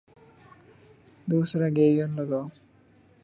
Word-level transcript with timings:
دوسرا 1.29 1.67
گیئر 1.77 2.09
لگاؤ 2.17 2.47